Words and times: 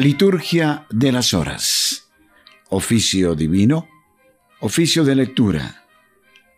Liturgia 0.00 0.86
de 0.90 1.12
las 1.12 1.34
Horas. 1.34 2.10
Oficio 2.70 3.34
divino. 3.34 3.86
Oficio 4.60 5.04
de 5.04 5.14
lectura. 5.14 5.84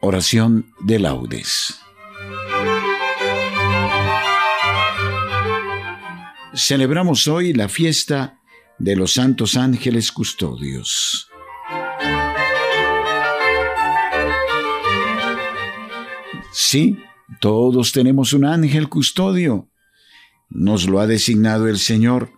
Oración 0.01 0.73
de 0.81 0.99
laudes. 1.01 1.82
Celebramos 6.55 7.29
hoy 7.29 7.53
la 7.53 7.69
fiesta 7.69 8.41
de 8.79 8.97
los 8.97 9.15
santos 9.15 9.57
ángeles 9.57 10.13
custodios. 10.13 11.29
Sí, 16.53 16.99
todos 17.41 17.93
tenemos 17.93 18.33
un 18.33 18.45
ángel 18.45 18.89
custodio. 18.89 19.69
Nos 20.51 20.87
lo 20.87 21.01
ha 21.01 21.07
designado 21.07 21.69
el 21.69 21.79
Señor 21.79 22.31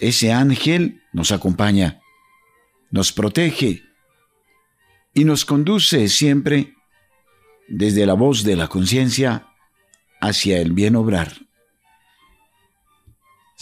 ese 0.00 0.32
ángel 0.32 1.02
nos 1.12 1.30
acompaña, 1.30 2.00
nos 2.90 3.12
protege 3.12 3.82
y 5.12 5.24
nos 5.24 5.44
conduce 5.44 6.08
siempre 6.08 6.74
desde 7.68 8.06
la 8.06 8.14
voz 8.14 8.42
de 8.42 8.56
la 8.56 8.68
conciencia 8.68 9.48
hacia 10.20 10.58
el 10.58 10.72
bien 10.72 10.96
obrar. 10.96 11.49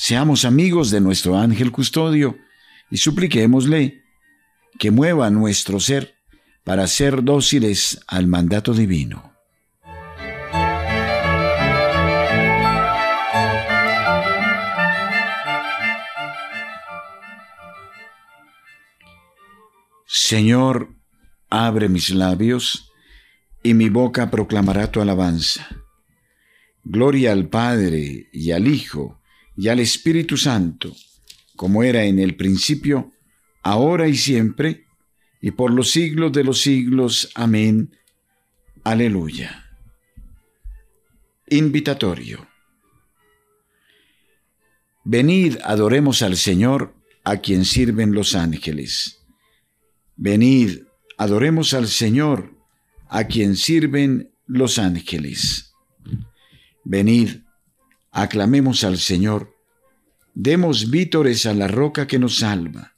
Seamos 0.00 0.44
amigos 0.44 0.92
de 0.92 1.00
nuestro 1.00 1.36
ángel 1.36 1.72
custodio 1.72 2.38
y 2.88 2.98
supliquémosle 2.98 4.04
que 4.78 4.92
mueva 4.92 5.28
nuestro 5.28 5.80
ser 5.80 6.14
para 6.62 6.86
ser 6.86 7.24
dóciles 7.24 7.98
al 8.06 8.28
mandato 8.28 8.74
divino. 8.74 9.32
Señor, 20.06 20.94
abre 21.50 21.88
mis 21.88 22.10
labios, 22.10 22.92
y 23.64 23.74
mi 23.74 23.88
boca 23.88 24.30
proclamará 24.30 24.92
tu 24.92 25.00
alabanza. 25.00 25.66
Gloria 26.84 27.32
al 27.32 27.48
Padre, 27.48 28.28
y 28.32 28.52
al 28.52 28.68
Hijo, 28.68 29.17
y 29.58 29.66
al 29.66 29.80
Espíritu 29.80 30.36
Santo, 30.36 30.94
como 31.56 31.82
era 31.82 32.04
en 32.04 32.20
el 32.20 32.36
principio, 32.36 33.12
ahora 33.64 34.06
y 34.06 34.16
siempre, 34.16 34.86
y 35.40 35.50
por 35.50 35.72
los 35.72 35.90
siglos 35.90 36.30
de 36.30 36.44
los 36.44 36.60
siglos. 36.60 37.32
Amén. 37.34 37.96
Aleluya. 38.84 39.68
Invitatorio. 41.48 42.46
Venid, 45.02 45.56
adoremos 45.64 46.22
al 46.22 46.36
Señor, 46.36 46.94
a 47.24 47.38
quien 47.38 47.64
sirven 47.64 48.14
los 48.14 48.36
ángeles. 48.36 49.24
Venid, 50.14 50.82
adoremos 51.16 51.74
al 51.74 51.88
Señor, 51.88 52.54
a 53.08 53.24
quien 53.24 53.56
sirven 53.56 54.30
los 54.46 54.78
ángeles. 54.78 55.74
Venid, 56.84 57.40
aclamemos 58.22 58.84
al 58.84 58.98
Señor, 58.98 59.54
demos 60.34 60.90
vítores 60.90 61.46
a 61.46 61.54
la 61.54 61.68
roca 61.68 62.06
que 62.06 62.18
nos 62.18 62.38
salva. 62.38 62.94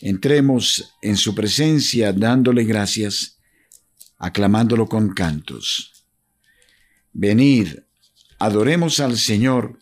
Entremos 0.00 0.94
en 1.02 1.16
su 1.16 1.34
presencia 1.34 2.12
dándole 2.12 2.64
gracias, 2.64 3.38
aclamándolo 4.18 4.88
con 4.88 5.14
cantos. 5.14 6.06
Venid, 7.12 7.68
adoremos 8.38 9.00
al 9.00 9.18
Señor, 9.18 9.78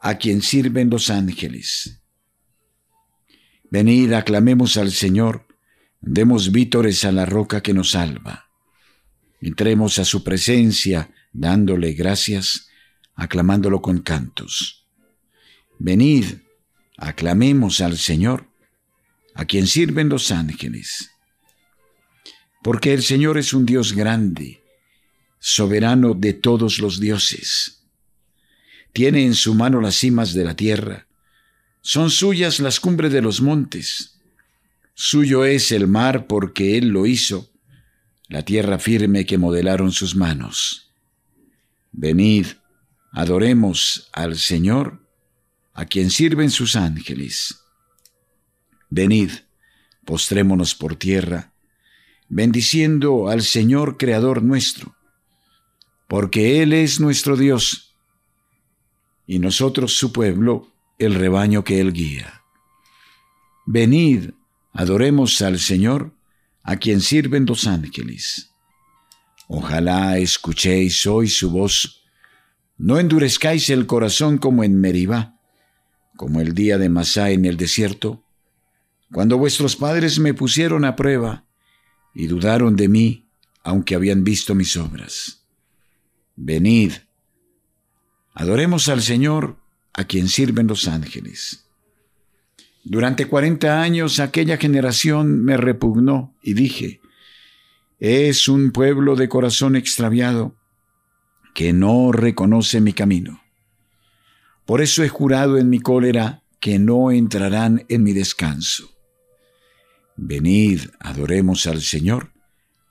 a 0.00 0.16
quien 0.16 0.42
sirven 0.42 0.88
los 0.90 1.10
ángeles. 1.10 2.00
Venid, 3.70 4.12
aclamemos 4.14 4.76
al 4.76 4.90
Señor, 4.90 5.46
Demos 6.02 6.50
vítores 6.50 7.04
a 7.04 7.12
la 7.12 7.26
roca 7.26 7.60
que 7.60 7.74
nos 7.74 7.90
salva. 7.90 8.48
Entremos 9.42 9.98
a 9.98 10.04
su 10.04 10.24
presencia 10.24 11.10
dándole 11.32 11.92
gracias, 11.92 12.69
aclamándolo 13.20 13.82
con 13.82 13.98
cantos. 13.98 14.86
Venid, 15.78 16.24
aclamemos 16.96 17.82
al 17.82 17.98
Señor, 17.98 18.46
a 19.34 19.44
quien 19.44 19.66
sirven 19.66 20.08
los 20.08 20.30
ángeles. 20.30 21.10
Porque 22.62 22.94
el 22.94 23.02
Señor 23.02 23.36
es 23.36 23.52
un 23.52 23.66
Dios 23.66 23.92
grande, 23.92 24.62
soberano 25.38 26.14
de 26.14 26.32
todos 26.32 26.78
los 26.78 26.98
dioses. 26.98 27.82
Tiene 28.94 29.26
en 29.26 29.34
su 29.34 29.54
mano 29.54 29.82
las 29.82 29.96
cimas 29.96 30.32
de 30.32 30.44
la 30.44 30.56
tierra, 30.56 31.06
son 31.82 32.10
suyas 32.10 32.58
las 32.58 32.80
cumbres 32.80 33.12
de 33.12 33.20
los 33.20 33.42
montes. 33.42 34.18
Suyo 34.94 35.44
es 35.44 35.72
el 35.72 35.86
mar 35.86 36.26
porque 36.26 36.78
Él 36.78 36.88
lo 36.88 37.04
hizo, 37.04 37.50
la 38.28 38.46
tierra 38.46 38.78
firme 38.78 39.26
que 39.26 39.36
modelaron 39.36 39.92
sus 39.92 40.16
manos. 40.16 40.90
Venid, 41.92 42.46
adoremos 43.12 44.10
al 44.12 44.36
Señor, 44.36 45.06
a 45.72 45.86
quien 45.86 46.10
sirven 46.10 46.50
sus 46.50 46.76
ángeles. 46.76 47.60
Venid, 48.88 49.30
postrémonos 50.04 50.74
por 50.74 50.96
tierra, 50.96 51.52
bendiciendo 52.28 53.28
al 53.28 53.42
Señor 53.42 53.96
Creador 53.96 54.42
nuestro, 54.42 54.96
porque 56.08 56.62
Él 56.62 56.72
es 56.72 57.00
nuestro 57.00 57.36
Dios, 57.36 57.94
y 59.26 59.38
nosotros 59.38 59.96
su 59.96 60.12
pueblo, 60.12 60.72
el 60.98 61.14
rebaño 61.14 61.64
que 61.64 61.80
Él 61.80 61.92
guía. 61.92 62.42
Venid, 63.64 64.30
Adoremos 64.72 65.42
al 65.42 65.58
Señor, 65.58 66.14
a 66.62 66.76
quien 66.76 67.00
sirven 67.00 67.44
los 67.44 67.66
ángeles. 67.66 68.52
Ojalá 69.48 70.18
escuchéis 70.18 71.06
hoy 71.06 71.28
su 71.28 71.50
voz. 71.50 71.99
No 72.82 72.98
endurezcáis 72.98 73.68
el 73.68 73.84
corazón 73.84 74.38
como 74.38 74.64
en 74.64 74.80
Meribá, 74.80 75.38
como 76.16 76.40
el 76.40 76.54
día 76.54 76.78
de 76.78 76.88
Masá 76.88 77.30
en 77.30 77.44
el 77.44 77.58
desierto, 77.58 78.24
cuando 79.12 79.36
vuestros 79.36 79.76
padres 79.76 80.18
me 80.18 80.32
pusieron 80.32 80.86
a 80.86 80.96
prueba 80.96 81.44
y 82.14 82.26
dudaron 82.26 82.76
de 82.76 82.88
mí, 82.88 83.28
aunque 83.62 83.94
habían 83.94 84.24
visto 84.24 84.54
mis 84.54 84.78
obras. 84.78 85.44
Venid, 86.36 86.92
adoremos 88.32 88.88
al 88.88 89.02
Señor, 89.02 89.58
a 89.92 90.04
quien 90.04 90.28
sirven 90.28 90.66
los 90.66 90.88
ángeles. 90.88 91.66
Durante 92.82 93.26
cuarenta 93.26 93.82
años 93.82 94.20
aquella 94.20 94.56
generación 94.56 95.44
me 95.44 95.58
repugnó 95.58 96.34
y 96.42 96.54
dije, 96.54 97.02
es 97.98 98.48
un 98.48 98.70
pueblo 98.70 99.16
de 99.16 99.28
corazón 99.28 99.76
extraviado 99.76 100.56
que 101.54 101.72
no 101.72 102.12
reconoce 102.12 102.80
mi 102.80 102.92
camino. 102.92 103.42
Por 104.66 104.80
eso 104.80 105.02
he 105.02 105.08
jurado 105.08 105.58
en 105.58 105.68
mi 105.68 105.80
cólera 105.80 106.44
que 106.60 106.78
no 106.78 107.10
entrarán 107.10 107.84
en 107.88 108.02
mi 108.02 108.12
descanso. 108.12 108.90
Venid, 110.16 110.82
adoremos 111.00 111.66
al 111.66 111.80
Señor, 111.80 112.32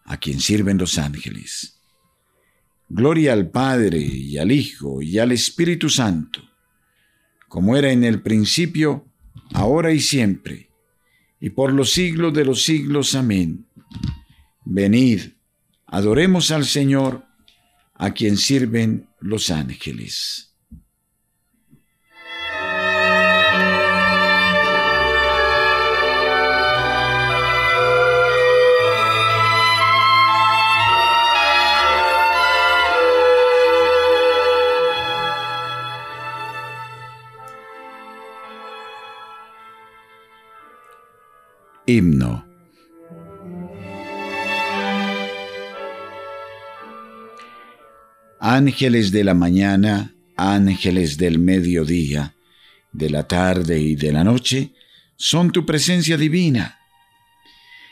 a 0.03 0.17
quien 0.17 0.39
sirven 0.39 0.77
los 0.77 0.97
ángeles. 0.97 1.79
Gloria 2.89 3.33
al 3.33 3.51
Padre 3.51 3.99
y 3.99 4.39
al 4.39 4.51
Hijo 4.51 5.01
y 5.01 5.19
al 5.19 5.31
Espíritu 5.31 5.89
Santo, 5.89 6.41
como 7.47 7.77
era 7.77 7.91
en 7.91 8.03
el 8.03 8.21
principio, 8.23 9.05
ahora 9.53 9.91
y 9.93 9.99
siempre, 9.99 10.71
y 11.39 11.51
por 11.51 11.71
los 11.71 11.91
siglos 11.91 12.33
de 12.33 12.45
los 12.45 12.63
siglos. 12.63 13.13
Amén. 13.13 13.67
Venid, 14.65 15.33
adoremos 15.85 16.49
al 16.49 16.65
Señor, 16.65 17.28
a 17.99 18.11
quien 18.11 18.37
sirven 18.37 19.09
los 19.19 19.51
ángeles. 19.51 20.55
Himno. 41.85 42.48
Ángeles 48.39 49.11
de 49.11 49.23
la 49.23 49.33
mañana, 49.33 50.13
ángeles 50.37 51.17
del 51.17 51.39
mediodía, 51.39 52.35
de 52.91 53.09
la 53.09 53.27
tarde 53.27 53.79
y 53.79 53.95
de 53.95 54.11
la 54.11 54.23
noche, 54.23 54.71
son 55.17 55.51
tu 55.51 55.65
presencia 55.65 56.17
divina. 56.17 56.79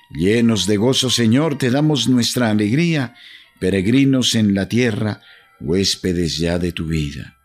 Llenos 0.09 0.65
de 0.65 0.77
gozo, 0.77 1.09
Señor, 1.09 1.57
te 1.57 1.69
damos 1.69 2.07
nuestra 2.07 2.49
alegría, 2.49 3.15
peregrinos 3.59 4.35
en 4.35 4.53
la 4.53 4.69
tierra, 4.69 5.21
huéspedes 5.59 6.37
ya 6.37 6.57
de 6.57 6.71
tu 6.71 6.85
vida. 6.85 7.35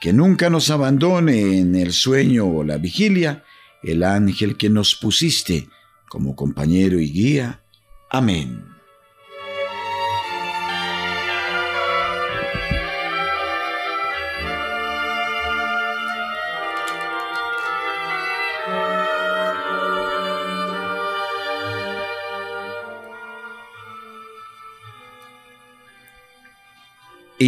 Que 0.00 0.12
nunca 0.12 0.50
nos 0.50 0.70
abandone 0.70 1.58
en 1.58 1.76
el 1.76 1.92
sueño 1.92 2.46
o 2.46 2.64
la 2.64 2.78
vigilia 2.78 3.44
el 3.82 4.02
ángel 4.02 4.56
que 4.56 4.68
nos 4.68 4.96
pusiste 4.96 5.68
como 6.08 6.34
compañero 6.34 6.98
y 6.98 7.12
guía. 7.12 7.60
Amén. 8.10 8.77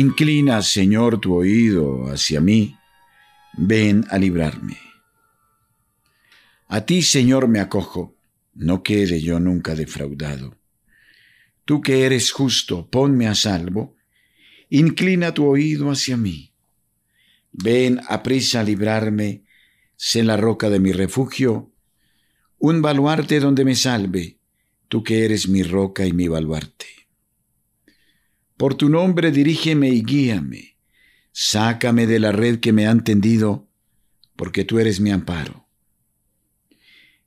Inclina, 0.00 0.62
Señor, 0.62 1.20
tu 1.20 1.34
oído 1.34 2.06
hacia 2.06 2.40
mí, 2.40 2.74
ven 3.58 4.06
a 4.08 4.16
librarme. 4.16 4.78
A 6.68 6.86
ti, 6.86 7.02
Señor, 7.02 7.48
me 7.48 7.60
acojo, 7.60 8.16
no 8.54 8.82
quede 8.82 9.20
yo 9.20 9.38
nunca 9.40 9.74
defraudado. 9.74 10.56
Tú 11.66 11.82
que 11.82 12.06
eres 12.06 12.32
justo, 12.32 12.88
ponme 12.88 13.28
a 13.28 13.34
salvo, 13.34 13.94
inclina 14.70 15.34
tu 15.34 15.44
oído 15.44 15.90
hacia 15.90 16.16
mí. 16.16 16.54
Ven 17.52 18.00
a 18.08 18.22
prisa 18.22 18.60
a 18.60 18.64
librarme, 18.64 19.44
sé 19.96 20.24
la 20.24 20.38
roca 20.38 20.70
de 20.70 20.80
mi 20.80 20.92
refugio, 20.92 21.74
un 22.58 22.80
baluarte 22.80 23.38
donde 23.38 23.66
me 23.66 23.74
salve, 23.74 24.38
tú 24.88 25.04
que 25.04 25.26
eres 25.26 25.46
mi 25.46 25.62
roca 25.62 26.06
y 26.06 26.14
mi 26.14 26.26
baluarte. 26.26 26.99
Por 28.60 28.74
tu 28.74 28.90
nombre 28.90 29.30
dirígeme 29.30 29.88
y 29.88 30.02
guíame. 30.02 30.76
Sácame 31.32 32.06
de 32.06 32.18
la 32.18 32.30
red 32.30 32.60
que 32.60 32.74
me 32.74 32.86
han 32.86 33.04
tendido, 33.04 33.70
porque 34.36 34.66
tú 34.66 34.78
eres 34.78 35.00
mi 35.00 35.10
amparo. 35.10 35.66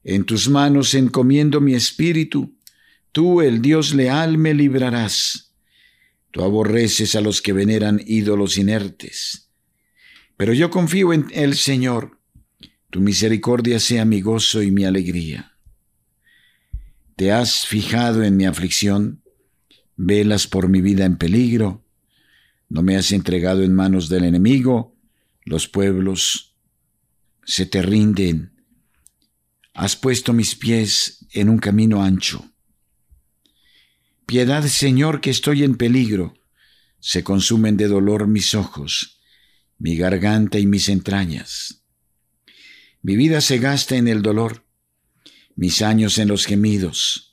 En 0.03 0.25
tus 0.25 0.47
manos 0.47 0.93
encomiendo 0.93 1.59
mi 1.59 1.73
espíritu, 1.73 2.55
tú, 3.11 3.41
el 3.41 3.63
Dios 3.63 3.95
leal, 3.95 4.37
me 4.37 4.53
librarás. 4.53 5.55
Tú 6.29 6.43
aborreces 6.43 7.15
a 7.15 7.21
los 7.21 7.41
que 7.41 7.51
veneran 7.51 7.99
ídolos 8.05 8.59
inertes. 8.59 9.49
Pero 10.37 10.53
yo 10.53 10.69
confío 10.69 11.13
en 11.13 11.25
el 11.31 11.55
Señor, 11.55 12.19
tu 12.91 12.99
misericordia 13.01 13.79
sea 13.79 14.05
mi 14.05 14.21
gozo 14.21 14.61
y 14.61 14.69
mi 14.69 14.85
alegría. 14.85 15.57
Te 17.15 17.31
has 17.31 17.65
fijado 17.65 18.21
en 18.21 18.37
mi 18.37 18.45
aflicción, 18.45 19.22
velas 19.95 20.47
por 20.47 20.69
mi 20.69 20.81
vida 20.81 21.05
en 21.05 21.17
peligro, 21.17 21.85
no 22.69 22.81
me 22.81 22.95
has 22.95 23.11
entregado 23.11 23.63
en 23.63 23.73
manos 23.73 24.09
del 24.09 24.23
enemigo, 24.23 24.95
los 25.43 25.67
pueblos 25.67 26.55
se 27.45 27.65
te 27.65 27.81
rinden, 27.81 28.53
has 29.73 29.95
puesto 29.95 30.33
mis 30.33 30.55
pies 30.55 31.25
en 31.31 31.49
un 31.49 31.57
camino 31.57 32.03
ancho. 32.03 32.49
Piedad, 34.25 34.63
Señor, 34.63 35.21
que 35.21 35.29
estoy 35.29 35.63
en 35.63 35.75
peligro, 35.75 36.33
se 36.99 37.23
consumen 37.23 37.75
de 37.75 37.87
dolor 37.87 38.27
mis 38.27 38.55
ojos, 38.55 39.19
mi 39.77 39.97
garganta 39.97 40.57
y 40.59 40.65
mis 40.65 40.87
entrañas. 40.87 41.83
Mi 43.01 43.17
vida 43.17 43.41
se 43.41 43.57
gasta 43.57 43.97
en 43.97 44.07
el 44.07 44.21
dolor, 44.21 44.65
mis 45.55 45.81
años 45.81 46.17
en 46.17 46.29
los 46.29 46.45
gemidos 46.45 47.32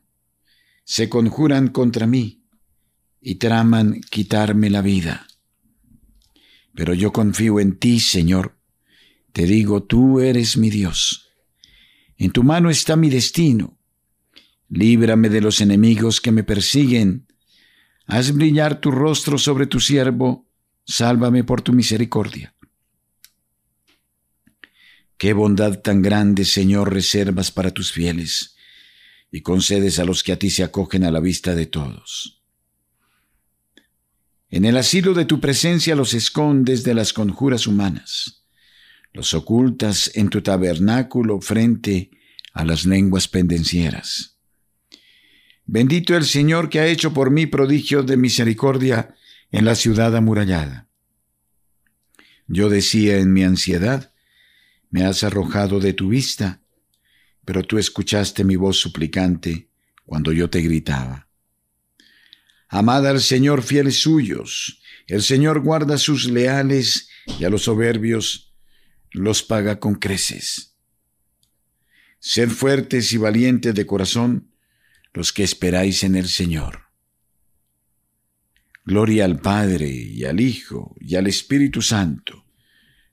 se 0.91 1.07
conjuran 1.07 1.69
contra 1.69 2.05
mí 2.05 2.43
y 3.21 3.35
traman 3.35 4.01
quitarme 4.01 4.69
la 4.69 4.81
vida. 4.81 5.25
Pero 6.75 6.93
yo 6.93 7.13
confío 7.13 7.61
en 7.61 7.79
ti, 7.79 8.01
Señor. 8.01 8.57
Te 9.31 9.45
digo, 9.45 9.83
tú 9.83 10.19
eres 10.19 10.57
mi 10.57 10.69
Dios. 10.69 11.29
En 12.17 12.31
tu 12.31 12.43
mano 12.43 12.69
está 12.69 12.97
mi 12.97 13.09
destino. 13.09 13.79
Líbrame 14.67 15.29
de 15.29 15.39
los 15.39 15.61
enemigos 15.61 16.19
que 16.19 16.33
me 16.33 16.43
persiguen. 16.43 17.25
Haz 18.05 18.33
brillar 18.33 18.81
tu 18.81 18.91
rostro 18.91 19.37
sobre 19.37 19.67
tu 19.67 19.79
siervo. 19.79 20.45
Sálvame 20.83 21.45
por 21.45 21.61
tu 21.61 21.71
misericordia. 21.71 22.53
Qué 25.17 25.31
bondad 25.31 25.79
tan 25.79 26.01
grande, 26.01 26.43
Señor, 26.43 26.93
reservas 26.93 27.49
para 27.49 27.71
tus 27.71 27.93
fieles 27.93 28.57
y 29.31 29.41
concedes 29.41 29.97
a 29.99 30.05
los 30.05 30.23
que 30.23 30.33
a 30.33 30.39
ti 30.39 30.49
se 30.49 30.63
acogen 30.63 31.03
a 31.05 31.11
la 31.11 31.21
vista 31.21 31.55
de 31.55 31.65
todos. 31.65 32.43
En 34.49 34.65
el 34.65 34.75
asilo 34.75 35.13
de 35.13 35.23
tu 35.23 35.39
presencia 35.39 35.95
los 35.95 36.13
escondes 36.13 36.83
de 36.83 36.93
las 36.93 37.13
conjuras 37.13 37.67
humanas, 37.67 38.43
los 39.13 39.33
ocultas 39.33 40.11
en 40.13 40.29
tu 40.29 40.41
tabernáculo 40.41 41.39
frente 41.39 42.11
a 42.53 42.65
las 42.65 42.85
lenguas 42.85 43.29
pendencieras. 43.29 44.37
Bendito 45.65 46.17
el 46.17 46.25
Señor 46.25 46.69
que 46.69 46.81
ha 46.81 46.87
hecho 46.87 47.13
por 47.13 47.31
mí 47.31 47.45
prodigio 47.45 48.03
de 48.03 48.17
misericordia 48.17 49.15
en 49.51 49.63
la 49.63 49.75
ciudad 49.75 50.13
amurallada. 50.15 50.89
Yo 52.47 52.67
decía 52.67 53.19
en 53.19 53.31
mi 53.31 53.43
ansiedad, 53.43 54.11
me 54.89 55.05
has 55.05 55.23
arrojado 55.23 55.79
de 55.79 55.93
tu 55.93 56.09
vista, 56.09 56.60
pero 57.45 57.63
tú 57.63 57.77
escuchaste 57.77 58.43
mi 58.43 58.55
voz 58.55 58.77
suplicante 58.77 59.69
cuando 60.05 60.31
yo 60.31 60.49
te 60.49 60.61
gritaba. 60.61 61.27
Amad 62.67 63.07
al 63.07 63.21
Señor 63.21 63.63
fieles 63.63 63.99
suyos, 63.99 64.81
el 65.07 65.21
Señor 65.21 65.61
guarda 65.61 65.97
sus 65.97 66.29
leales 66.29 67.09
y 67.39 67.43
a 67.43 67.49
los 67.49 67.63
soberbios 67.63 68.53
los 69.11 69.43
paga 69.43 69.79
con 69.79 69.95
creces. 69.95 70.77
Sed 72.19 72.49
fuertes 72.49 73.11
y 73.13 73.17
valientes 73.17 73.73
de 73.73 73.85
corazón 73.85 74.51
los 75.13 75.33
que 75.33 75.43
esperáis 75.43 76.03
en 76.03 76.15
el 76.15 76.29
Señor. 76.29 76.83
Gloria 78.85 79.25
al 79.25 79.39
Padre 79.39 79.89
y 79.89 80.23
al 80.23 80.39
Hijo 80.39 80.95
y 80.99 81.15
al 81.15 81.27
Espíritu 81.27 81.81
Santo, 81.81 82.45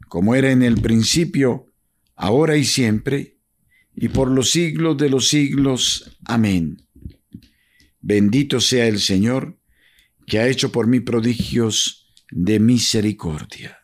como 0.09 0.35
era 0.35 0.51
en 0.51 0.63
el 0.63 0.81
principio, 0.81 1.73
ahora 2.15 2.57
y 2.57 2.65
siempre, 2.65 3.38
y 4.01 4.09
por 4.09 4.31
los 4.31 4.51
siglos 4.51 4.97
de 4.97 5.11
los 5.11 5.29
siglos. 5.29 6.17
Amén. 6.25 6.87
Bendito 8.01 8.61
sea 8.61 8.87
el 8.87 9.01
Señor, 9.01 9.59
que 10.27 10.39
ha 10.39 10.47
hecho 10.47 10.71
por 10.71 10.87
mí 10.87 11.01
prodigios 11.01 12.07
de 12.31 12.61
misericordia. 12.61 13.79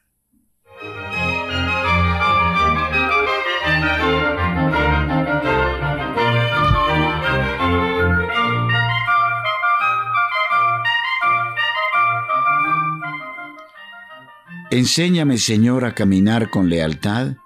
Enséñame, 14.70 15.38
Señor, 15.38 15.84
a 15.84 15.94
caminar 15.94 16.50
con 16.50 16.68
lealtad 16.68 17.36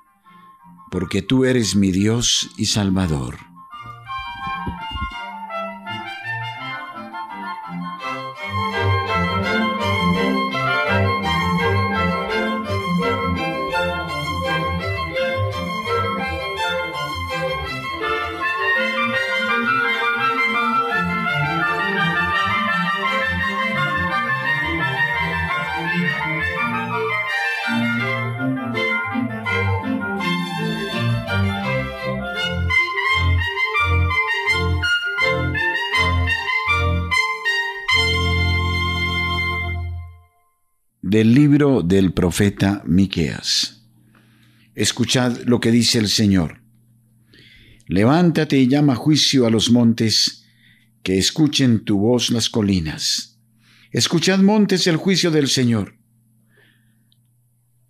porque 0.90 1.22
tú 1.22 1.44
eres 1.44 1.76
mi 1.76 1.90
Dios 1.90 2.50
y 2.56 2.66
Salvador. 2.66 3.47
Profeta 42.28 42.82
Miqueas. 42.84 43.88
Escuchad 44.74 45.44
lo 45.46 45.60
que 45.60 45.70
dice 45.70 45.98
el 45.98 46.08
Señor. 46.08 46.60
Levántate 47.86 48.58
y 48.58 48.68
llama 48.68 48.96
juicio 48.96 49.46
a 49.46 49.50
los 49.50 49.70
montes, 49.70 50.44
que 51.02 51.16
escuchen 51.16 51.86
tu 51.86 52.00
voz 52.00 52.28
las 52.28 52.50
colinas. 52.50 53.40
Escuchad 53.92 54.40
montes 54.40 54.86
el 54.86 54.96
juicio 54.96 55.30
del 55.30 55.48
Señor. 55.48 55.96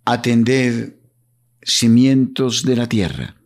Atended 0.05 0.93
cimientos 1.61 2.63
de 2.63 2.77
la 2.77 2.87
tierra. 2.87 3.41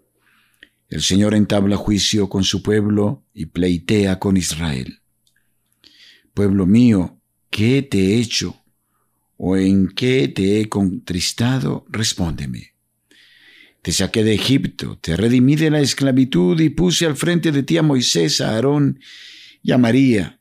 El 0.90 1.02
Señor 1.02 1.34
entabla 1.34 1.76
juicio 1.76 2.30
con 2.30 2.44
su 2.44 2.62
pueblo 2.62 3.26
y 3.34 3.48
pleitea 3.48 4.20
con 4.20 4.38
Israel. 4.38 5.00
Pueblo 6.36 6.68
mío, 6.68 7.20
¿qué 7.50 7.82
te 7.82 7.98
he 7.98 8.20
hecho? 8.20 8.63
¿O 9.38 9.58
en 9.58 9.90
qué 9.90 10.28
te 10.28 10.60
he 10.60 10.70
contristado? 10.70 11.86
Respóndeme. 11.90 12.74
Te 13.82 13.92
saqué 13.92 14.24
de 14.24 14.34
Egipto, 14.34 14.98
te 15.02 15.18
redimí 15.18 15.58
de 15.58 15.70
la 15.70 15.82
esclavitud 15.82 16.60
y 16.62 16.70
puse 16.70 17.06
al 17.06 17.18
frente 17.18 17.52
de 17.52 17.64
ti 17.64 17.78
a 17.78 17.84
Moisés, 17.84 18.40
a 18.40 18.52
Aarón 18.52 19.00
y 19.62 19.74
a 19.74 19.78
María. 19.78 20.40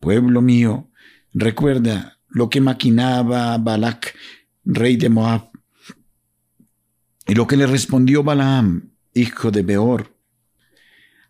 Pueblo 0.00 0.42
mío, 0.42 0.90
recuerda 1.32 2.18
lo 2.28 2.50
que 2.50 2.60
maquinaba 2.60 3.56
Balac, 3.58 4.16
rey 4.64 4.96
de 4.96 5.08
Moab, 5.08 5.50
y 7.26 7.34
lo 7.34 7.46
que 7.46 7.56
le 7.56 7.68
respondió 7.68 8.24
Balaam, 8.24 8.90
hijo 9.14 9.52
de 9.52 9.62
Beor. 9.62 10.16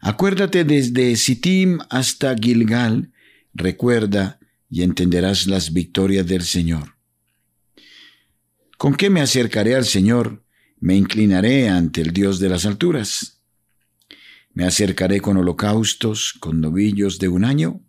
Acuérdate 0.01 0.65
desde 0.65 1.17
Sittim 1.17 1.81
hasta 1.91 2.35
Gilgal, 2.35 3.13
recuerda 3.53 4.40
y 4.71 4.83
entenderás 4.83 5.47
las 5.49 5.73
victorias 5.73 6.27
del 6.27 6.43
Señor. 6.43 6.95
¿Con 8.79 8.95
qué 8.95 9.11
me 9.11 9.21
acercaré 9.21 9.75
al 9.75 9.85
Señor? 9.85 10.45
Me 10.79 10.97
inclinaré 10.97 11.69
ante 11.69 12.01
el 12.01 12.13
Dios 12.13 12.39
de 12.39 12.49
las 12.49 12.65
alturas. 12.65 13.43
Me 14.55 14.65
acercaré 14.65 15.21
con 15.21 15.37
holocaustos, 15.37 16.35
con 16.41 16.61
novillos 16.61 17.19
de 17.19 17.29
un 17.29 17.45
año. 17.45 17.83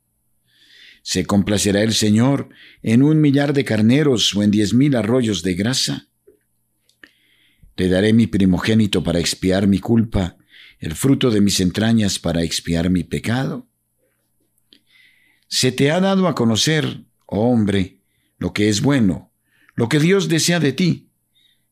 ¿Se 1.03 1.25
complacerá 1.25 1.81
el 1.81 1.93
Señor 1.93 2.49
en 2.81 3.03
un 3.03 3.21
millar 3.21 3.53
de 3.53 3.63
carneros 3.63 4.35
o 4.35 4.43
en 4.43 4.51
diez 4.51 4.73
mil 4.73 4.95
arroyos 4.95 5.43
de 5.43 5.53
grasa? 5.53 6.09
Le 7.77 7.87
daré 7.87 8.13
mi 8.13 8.27
primogénito 8.27 9.03
para 9.03 9.19
expiar 9.19 9.67
mi 9.67 9.79
culpa, 9.79 10.37
el 10.77 10.93
fruto 10.93 11.31
de 11.31 11.41
mis 11.41 11.59
entrañas 11.59 12.19
para 12.19 12.43
expiar 12.43 12.89
mi 12.89 13.03
pecado. 13.03 13.70
Se 15.53 15.73
te 15.73 15.91
ha 15.91 15.99
dado 15.99 16.29
a 16.29 16.33
conocer, 16.33 17.03
oh 17.25 17.51
hombre, 17.51 17.99
lo 18.37 18.53
que 18.53 18.69
es 18.69 18.81
bueno, 18.81 19.33
lo 19.75 19.89
que 19.89 19.99
Dios 19.99 20.29
desea 20.29 20.61
de 20.61 20.71
ti, 20.71 21.09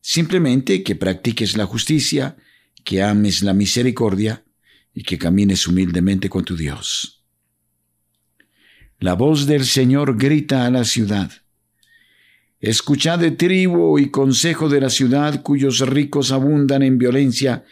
simplemente 0.02 0.82
que 0.82 0.94
practiques 0.96 1.56
la 1.56 1.64
justicia, 1.64 2.36
que 2.84 3.02
ames 3.02 3.42
la 3.42 3.54
misericordia 3.54 4.44
y 4.92 5.02
que 5.02 5.16
camines 5.16 5.66
humildemente 5.66 6.28
con 6.28 6.44
tu 6.44 6.58
Dios. 6.58 7.24
La 8.98 9.14
voz 9.14 9.46
del 9.46 9.64
Señor 9.64 10.18
grita 10.18 10.66
a 10.66 10.70
la 10.70 10.84
ciudad. 10.84 11.32
Escuchad 12.60 13.18
de 13.18 13.30
tribu 13.30 13.98
y 13.98 14.10
consejo 14.10 14.68
de 14.68 14.82
la 14.82 14.90
ciudad 14.90 15.42
cuyos 15.42 15.80
ricos 15.80 16.32
abundan 16.32 16.82
en 16.82 16.98
violencia 16.98 17.64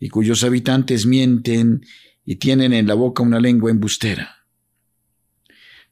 y 0.00 0.08
cuyos 0.08 0.42
habitantes 0.42 1.06
mienten 1.06 1.86
y 2.24 2.36
tienen 2.36 2.72
en 2.72 2.88
la 2.88 2.94
boca 2.94 3.22
una 3.22 3.38
lengua 3.38 3.70
embustera. 3.70 4.41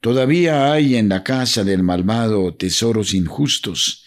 Todavía 0.01 0.73
hay 0.73 0.97
en 0.97 1.09
la 1.09 1.23
casa 1.23 1.63
del 1.63 1.83
malvado 1.83 2.55
tesoros 2.55 3.13
injustos, 3.13 4.05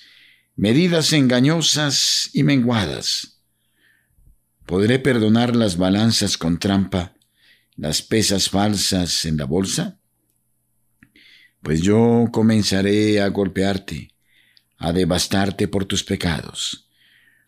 medidas 0.55 1.13
engañosas 1.13 2.29
y 2.33 2.43
menguadas. 2.43 3.41
¿Podré 4.65 4.97
perdonar 4.99 5.55
las 5.55 5.77
balanzas 5.77 6.37
con 6.37 6.57
trampa, 6.57 7.13
las 7.75 8.01
pesas 8.01 8.49
falsas 8.49 9.25
en 9.25 9.37
la 9.37 9.45
bolsa? 9.45 9.99
Pues 11.61 11.81
yo 11.81 12.29
comenzaré 12.31 13.21
a 13.21 13.27
golpearte 13.27 14.13
a 14.83 14.91
devastarte 14.91 15.69
por 15.69 15.85
tus 15.85 16.03
pecados. 16.03 16.89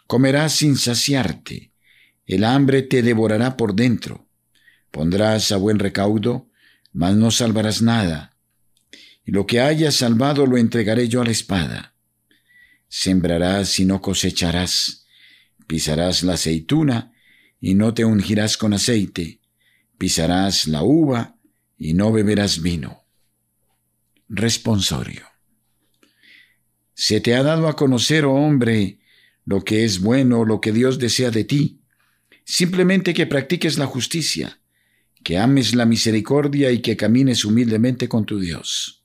Comerás 0.07 0.53
sin 0.53 0.77
saciarte, 0.77 1.73
el 2.25 2.45
hambre 2.45 2.81
te 2.81 3.01
devorará 3.01 3.57
por 3.57 3.75
dentro. 3.75 4.29
Pondrás 4.89 5.51
a 5.51 5.57
buen 5.57 5.77
recaudo, 5.77 6.49
mas 6.93 7.15
no 7.15 7.31
salvarás 7.31 7.81
nada. 7.81 8.34
Y 9.25 9.31
lo 9.31 9.45
que 9.45 9.59
hayas 9.59 9.95
salvado 9.95 10.45
lo 10.45 10.57
entregaré 10.57 11.07
yo 11.07 11.21
a 11.21 11.25
la 11.25 11.31
espada. 11.31 11.95
Sembrarás 12.87 13.79
y 13.79 13.85
no 13.85 14.01
cosecharás. 14.01 15.07
Pisarás 15.67 16.23
la 16.23 16.33
aceituna 16.33 17.13
y 17.59 17.73
no 17.73 17.93
te 17.93 18.05
ungirás 18.05 18.57
con 18.57 18.73
aceite. 18.73 19.41
Pisarás 19.97 20.67
la 20.67 20.83
uva 20.83 21.37
y 21.77 21.93
no 21.93 22.11
beberás 22.11 22.61
vino. 22.61 23.03
Responsorio. 24.29 25.25
Se 26.93 27.19
te 27.19 27.35
ha 27.35 27.43
dado 27.43 27.67
a 27.67 27.75
conocer, 27.75 28.25
oh 28.25 28.33
hombre, 28.33 28.99
lo 29.45 29.63
que 29.63 29.83
es 29.83 29.99
bueno, 29.99 30.45
lo 30.45 30.61
que 30.61 30.71
Dios 30.71 30.99
desea 30.99 31.31
de 31.31 31.43
ti. 31.43 31.81
Simplemente 32.43 33.13
que 33.13 33.25
practiques 33.25 33.77
la 33.77 33.85
justicia, 33.85 34.59
que 35.23 35.37
ames 35.37 35.73
la 35.73 35.85
misericordia 35.85 36.71
y 36.71 36.79
que 36.81 36.95
camines 36.95 37.43
humildemente 37.43 38.07
con 38.07 38.25
tu 38.25 38.39
Dios. 38.39 39.04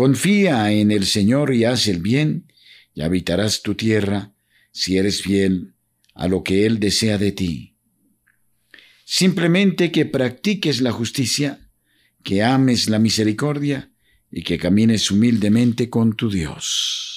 Confía 0.00 0.72
en 0.72 0.92
el 0.92 1.04
Señor 1.04 1.52
y 1.52 1.66
haz 1.66 1.86
el 1.86 2.00
bien, 2.00 2.50
y 2.94 3.02
habitarás 3.02 3.60
tu 3.60 3.74
tierra, 3.74 4.32
si 4.72 4.96
eres 4.96 5.20
fiel 5.20 5.74
a 6.14 6.26
lo 6.26 6.42
que 6.42 6.64
Él 6.64 6.80
desea 6.80 7.18
de 7.18 7.32
ti. 7.32 7.76
Simplemente 9.04 9.92
que 9.92 10.06
practiques 10.06 10.80
la 10.80 10.90
justicia, 10.90 11.68
que 12.24 12.42
ames 12.42 12.88
la 12.88 12.98
misericordia 12.98 13.92
y 14.30 14.42
que 14.42 14.56
camines 14.56 15.10
humildemente 15.10 15.90
con 15.90 16.16
tu 16.16 16.30
Dios. 16.30 17.09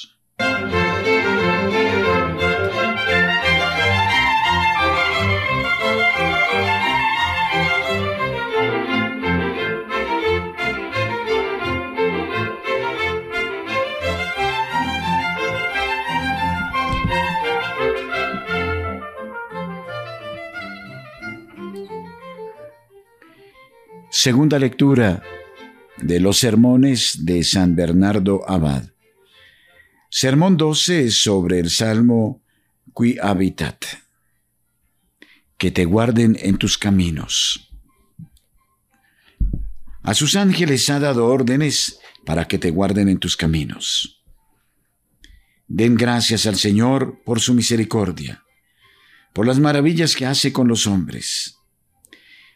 Segunda 24.24 24.58
lectura 24.58 25.22
de 25.98 26.22
los 26.22 26.38
sermones 26.38 27.25
de 27.25 27.44
San 27.44 27.75
Bernardo 27.75 28.50
Abad. 28.50 28.86
Sermón 30.10 30.56
12 30.56 31.12
sobre 31.12 31.60
el 31.60 31.70
Salmo 31.70 32.42
Qui 32.96 33.18
Habitat. 33.22 33.84
Que 35.58 35.72
te 35.72 35.84
guarden 35.84 36.38
en 36.39 36.58
tus 36.58 36.77
caminos. 36.77 37.70
A 40.03 40.13
sus 40.13 40.38
ángeles 40.38 40.89
ha 40.89 41.01
dado 41.01 41.25
órdenes 41.25 42.00
para 42.25 42.48
que 42.48 42.58
te 42.58 42.72
guarden 42.72 43.10
en 43.10 43.18
tus 43.18 43.36
caminos. 43.36 44.24
Den 45.68 45.96
gracias 45.96 46.46
al 46.46 46.56
Señor 46.56 47.22
por 47.25 47.42
su 47.42 47.53
misericordia, 47.53 48.42
por 49.34 49.46
las 49.46 49.60
maravillas 49.60 50.15
que 50.15 50.25
hace 50.25 50.53
con 50.53 50.70
los 50.70 50.88
hombres. 50.88 51.58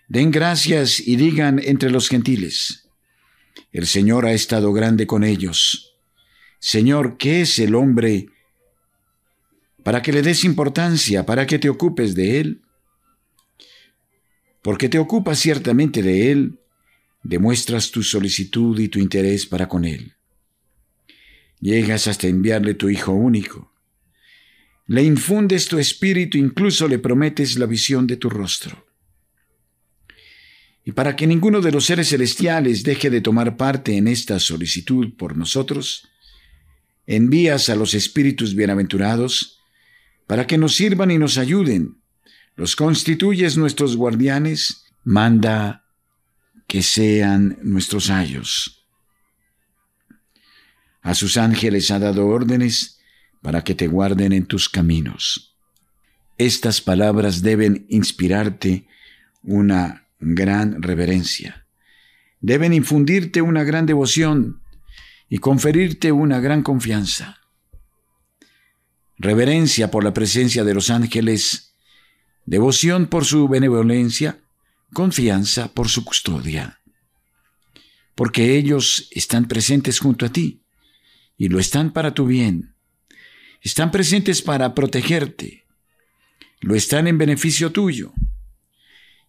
Den 0.08 0.32
gracias 0.32 1.00
y 1.00 1.18
digan 1.18 1.60
entre 1.64 1.90
los 1.90 2.08
gentiles, 2.08 2.88
el 3.74 3.86
Señor 3.86 4.26
ha 4.26 4.32
estado 4.32 4.72
grande 4.72 5.06
con 5.06 5.24
ellos. 5.24 5.98
Señor, 6.60 7.18
¿qué 7.18 7.42
es 7.42 7.60
el 7.60 7.76
hombre 7.76 8.28
para 9.84 10.02
que 10.02 10.14
le 10.14 10.22
des 10.22 10.44
importancia, 10.44 11.26
para 11.26 11.46
que 11.46 11.60
te 11.60 11.70
ocupes 11.70 12.16
de 12.16 12.40
él? 12.40 12.62
Porque 14.62 14.90
te 14.90 14.98
ocupas 14.98 15.40
ciertamente 15.40 16.02
de 16.02 16.32
él, 16.32 16.60
demuestras 17.24 17.92
tu 17.92 18.02
solicitud 18.02 18.80
y 18.80 18.88
tu 18.88 19.00
interés 19.00 19.46
para 19.46 19.68
con 19.68 19.86
él. 19.86 20.14
Llegas 21.60 22.08
hasta 22.08 22.28
enviarle 22.28 22.76
tu 22.76 22.90
Hijo 22.90 23.12
único. 23.14 23.74
Le 24.86 25.04
infundes 25.04 25.68
tu 25.68 25.78
espíritu, 25.80 26.38
incluso 26.38 26.88
le 26.88 26.98
prometes 26.98 27.60
la 27.60 27.66
visión 27.66 28.08
de 28.08 28.16
tu 28.16 28.30
rostro. 28.30 28.87
Y 30.88 30.94
para 30.94 31.18
que 31.18 31.28
ninguno 31.28 31.60
de 31.60 31.74
los 31.74 31.86
seres 31.86 32.08
celestiales 32.08 32.84
deje 32.84 33.10
de 33.10 33.20
tomar 33.20 33.58
parte 33.58 33.98
en 33.98 34.08
esta 34.08 34.40
solicitud 34.40 35.18
por 35.18 35.36
nosotros, 35.36 36.08
envías 37.06 37.68
a 37.68 37.76
los 37.76 37.94
espíritus 37.94 38.56
bienaventurados 38.56 39.60
para 40.28 40.48
que 40.48 40.58
nos 40.58 40.76
sirvan 40.76 41.12
y 41.12 41.18
nos 41.18 41.38
ayuden. 41.38 41.98
Los 42.56 42.78
constituyes 42.78 43.58
nuestros 43.58 43.98
guardianes, 43.98 44.86
manda 45.04 45.84
que 46.68 46.82
sean 46.82 47.60
nuestros 47.64 48.10
ayos. 48.10 48.88
A 51.02 51.16
sus 51.16 51.36
ángeles 51.36 51.92
ha 51.92 52.00
dado 52.00 52.28
órdenes 52.28 53.02
para 53.42 53.62
que 53.62 53.76
te 53.76 53.88
guarden 53.88 54.32
en 54.32 54.46
tus 54.46 54.70
caminos. 54.70 55.54
Estas 56.38 56.80
palabras 56.80 57.42
deben 57.42 57.86
inspirarte 57.90 58.88
una 59.44 60.07
gran 60.20 60.82
reverencia. 60.82 61.68
Deben 62.40 62.74
infundirte 62.74 63.42
una 63.42 63.64
gran 63.64 63.86
devoción 63.86 64.62
y 65.30 65.40
conferirte 65.40 66.12
una 66.12 66.40
gran 66.40 66.64
confianza. 66.64 67.40
Reverencia 69.18 69.90
por 69.90 70.04
la 70.04 70.14
presencia 70.14 70.64
de 70.64 70.74
los 70.74 70.90
ángeles, 70.90 71.76
devoción 72.46 73.08
por 73.08 73.26
su 73.26 73.48
benevolencia, 73.48 74.40
confianza 74.94 75.74
por 75.74 75.90
su 75.90 76.06
custodia. 76.06 76.80
Porque 78.16 78.58
ellos 78.58 79.08
están 79.12 79.48
presentes 79.48 80.00
junto 80.00 80.26
a 80.26 80.30
ti 80.30 80.64
y 81.38 81.50
lo 81.50 81.60
están 81.60 81.94
para 81.94 82.14
tu 82.14 82.26
bien. 82.26 82.76
Están 83.62 83.92
presentes 83.92 84.42
para 84.42 84.74
protegerte. 84.74 85.66
Lo 86.62 86.76
están 86.76 87.08
en 87.08 87.18
beneficio 87.18 87.72
tuyo. 87.72 88.14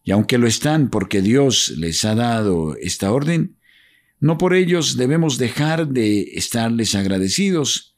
Y 0.08 0.10
aunque 0.10 0.38
lo 0.38 0.46
están 0.46 0.88
porque 0.88 1.20
Dios 1.20 1.74
les 1.76 2.02
ha 2.06 2.14
dado 2.14 2.74
esta 2.76 3.12
orden, 3.12 3.58
no 4.20 4.38
por 4.38 4.54
ellos 4.54 4.96
debemos 4.96 5.36
dejar 5.36 5.88
de 5.88 6.22
estarles 6.32 6.94
agradecidos, 6.94 7.94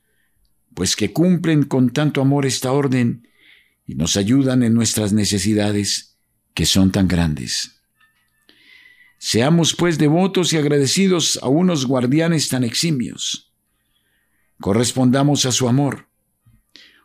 pues 0.75 0.97
que 0.97 1.13
cumplen 1.13 1.63
con 1.63 1.91
tanto 1.91 2.21
amor 2.21 2.47
esta 2.47 2.73
orden 2.73 3.29
y 3.87 3.95
nos 3.95 4.17
ayudan 4.17 4.65
en 4.65 4.75
nuestras 4.75 5.13
necesidades 5.13 6.19
que 6.53 6.67
son 6.67 6.91
tan 6.91 7.07
grandes. 7.07 7.81
Seamos 9.19 9.77
pues 9.77 9.97
devotos 9.97 10.53
y 10.53 10.57
agradecidos 10.57 11.39
a 11.41 11.49
unos 11.49 11.87
guardianes 11.87 12.49
tan 12.49 12.65
eximios. 12.65 13.53
Correspondamos 14.59 15.47
a 15.47 15.53
su 15.53 15.69
amor. 15.69 16.09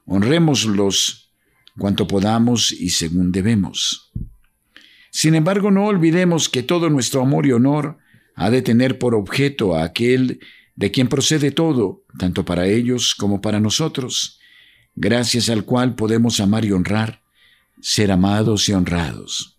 Honrémoslos 0.07 1.31
cuanto 1.77 2.07
podamos 2.07 2.71
y 2.71 2.89
según 2.89 3.31
debemos. 3.31 4.04
Sin 5.15 5.33
embargo, 5.33 5.71
no 5.71 5.85
olvidemos 5.85 6.49
que 6.49 6.61
todo 6.61 6.89
nuestro 6.89 7.21
amor 7.21 7.45
y 7.45 7.53
honor 7.53 7.99
ha 8.35 8.49
de 8.49 8.61
tener 8.61 8.99
por 8.99 9.15
objeto 9.15 9.73
a 9.73 9.85
aquel 9.85 10.41
de 10.75 10.91
quien 10.91 11.07
procede 11.07 11.51
todo, 11.51 12.03
tanto 12.19 12.43
para 12.43 12.67
ellos 12.67 13.15
como 13.15 13.39
para 13.39 13.61
nosotros, 13.61 14.41
gracias 14.93 15.47
al 15.47 15.63
cual 15.63 15.95
podemos 15.95 16.41
amar 16.41 16.65
y 16.65 16.73
honrar, 16.73 17.21
ser 17.79 18.11
amados 18.11 18.67
y 18.67 18.73
honrados. 18.73 19.57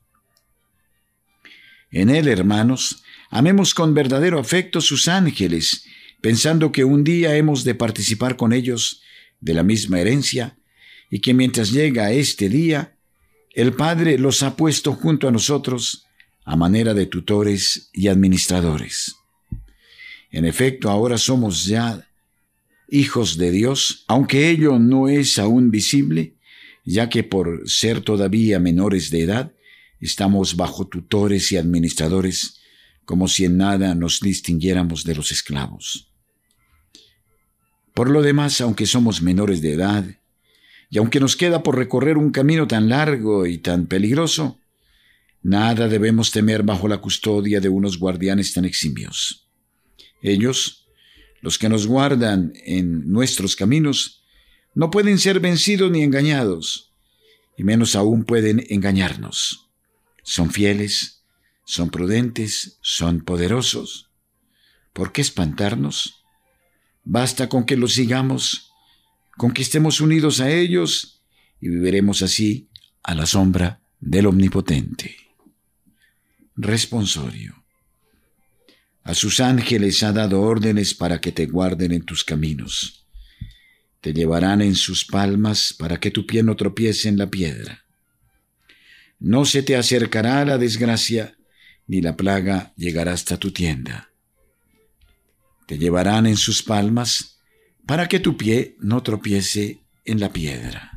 En 1.90 2.10
él, 2.10 2.28
hermanos, 2.28 3.02
amemos 3.30 3.72
con 3.72 3.94
verdadero 3.94 4.38
afecto 4.38 4.82
sus 4.82 5.08
ángeles, 5.08 5.86
pensando 6.20 6.70
que 6.70 6.84
un 6.84 7.02
día 7.02 7.34
hemos 7.34 7.64
de 7.64 7.74
participar 7.74 8.36
con 8.36 8.52
ellos 8.52 9.00
de 9.40 9.54
la 9.54 9.62
misma 9.62 10.00
herencia, 10.00 10.58
y 11.08 11.20
que 11.20 11.32
mientras 11.32 11.70
llega 11.70 12.12
este 12.12 12.50
día, 12.50 12.95
el 13.56 13.72
Padre 13.72 14.18
los 14.18 14.42
ha 14.42 14.54
puesto 14.54 14.92
junto 14.92 15.26
a 15.26 15.32
nosotros 15.32 16.04
a 16.44 16.56
manera 16.56 16.92
de 16.92 17.06
tutores 17.06 17.88
y 17.94 18.08
administradores. 18.08 19.16
En 20.30 20.44
efecto, 20.44 20.90
ahora 20.90 21.16
somos 21.16 21.64
ya 21.64 22.06
hijos 22.90 23.38
de 23.38 23.50
Dios, 23.50 24.04
aunque 24.08 24.50
ello 24.50 24.78
no 24.78 25.08
es 25.08 25.38
aún 25.38 25.70
visible, 25.70 26.34
ya 26.84 27.08
que 27.08 27.24
por 27.24 27.62
ser 27.66 28.02
todavía 28.02 28.60
menores 28.60 29.10
de 29.10 29.22
edad, 29.22 29.52
estamos 30.00 30.56
bajo 30.56 30.86
tutores 30.86 31.50
y 31.50 31.56
administradores, 31.56 32.58
como 33.06 33.26
si 33.26 33.46
en 33.46 33.56
nada 33.56 33.94
nos 33.94 34.20
distinguiéramos 34.20 35.02
de 35.02 35.14
los 35.14 35.32
esclavos. 35.32 36.12
Por 37.94 38.10
lo 38.10 38.20
demás, 38.20 38.60
aunque 38.60 38.84
somos 38.84 39.22
menores 39.22 39.62
de 39.62 39.72
edad, 39.72 40.04
y 40.90 40.98
aunque 40.98 41.20
nos 41.20 41.36
queda 41.36 41.62
por 41.62 41.76
recorrer 41.76 42.16
un 42.16 42.30
camino 42.30 42.66
tan 42.66 42.88
largo 42.88 43.46
y 43.46 43.58
tan 43.58 43.86
peligroso, 43.86 44.60
nada 45.42 45.88
debemos 45.88 46.30
temer 46.30 46.62
bajo 46.62 46.88
la 46.88 46.98
custodia 46.98 47.60
de 47.60 47.68
unos 47.68 47.98
guardianes 47.98 48.52
tan 48.52 48.64
eximios. 48.64 49.48
Ellos, 50.22 50.86
los 51.40 51.58
que 51.58 51.68
nos 51.68 51.86
guardan 51.86 52.52
en 52.64 53.10
nuestros 53.10 53.56
caminos, 53.56 54.22
no 54.74 54.90
pueden 54.90 55.18
ser 55.18 55.40
vencidos 55.40 55.90
ni 55.90 56.02
engañados, 56.02 56.92
y 57.56 57.64
menos 57.64 57.96
aún 57.96 58.24
pueden 58.24 58.64
engañarnos. 58.68 59.70
Son 60.22 60.50
fieles, 60.50 61.24
son 61.64 61.90
prudentes, 61.90 62.78
son 62.80 63.24
poderosos. 63.24 64.10
¿Por 64.92 65.12
qué 65.12 65.20
espantarnos? 65.20 66.24
Basta 67.04 67.48
con 67.48 67.64
que 67.64 67.76
los 67.76 67.94
sigamos 67.94 68.65
con 69.36 69.52
que 69.52 69.62
estemos 69.62 70.00
unidos 70.00 70.40
a 70.40 70.50
ellos 70.50 71.22
y 71.60 71.68
viviremos 71.68 72.22
así 72.22 72.68
a 73.02 73.14
la 73.14 73.26
sombra 73.26 73.80
del 74.00 74.26
Omnipotente. 74.26 75.16
Responsorio. 76.54 77.64
A 79.02 79.14
sus 79.14 79.40
ángeles 79.40 80.02
ha 80.02 80.12
dado 80.12 80.40
órdenes 80.42 80.94
para 80.94 81.20
que 81.20 81.32
te 81.32 81.46
guarden 81.46 81.92
en 81.92 82.02
tus 82.02 82.24
caminos. 82.24 83.06
Te 84.00 84.12
llevarán 84.12 84.62
en 84.62 84.74
sus 84.74 85.04
palmas 85.04 85.74
para 85.78 86.00
que 86.00 86.10
tu 86.10 86.26
pie 86.26 86.42
no 86.42 86.56
tropiece 86.56 87.08
en 87.08 87.18
la 87.18 87.28
piedra. 87.28 87.84
No 89.18 89.44
se 89.44 89.62
te 89.62 89.76
acercará 89.76 90.44
la 90.44 90.58
desgracia, 90.58 91.36
ni 91.86 92.00
la 92.00 92.16
plaga 92.16 92.72
llegará 92.76 93.12
hasta 93.12 93.36
tu 93.36 93.52
tienda. 93.52 94.10
Te 95.66 95.78
llevarán 95.78 96.26
en 96.26 96.36
sus 96.36 96.62
palmas 96.62 97.35
para 97.86 98.08
que 98.08 98.18
tu 98.18 98.36
pie 98.36 98.76
no 98.80 99.02
tropiece 99.02 99.78
en 100.04 100.20
la 100.20 100.32
piedra. 100.32 100.92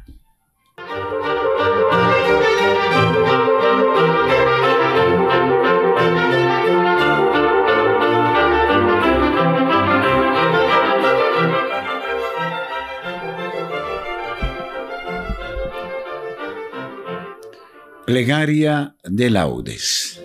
Plegaria 18.05 18.95
de 19.03 19.29
laudes. 19.29 20.19